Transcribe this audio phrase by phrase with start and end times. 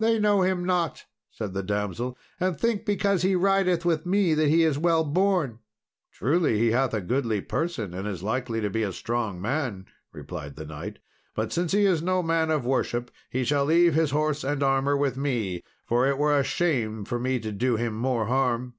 [0.00, 4.48] "They know him not," said the damsel, "and think, because he rideth with me, that
[4.48, 5.60] he is well born."
[6.10, 10.56] "Truly, he hath a goodly person, and is likely to be a strong man," replied
[10.56, 10.98] the knight;
[11.36, 14.96] "but since he is no man of worship, he shall leave his horse and armour
[14.96, 18.74] with me, for it were a shame for me to do him more harm."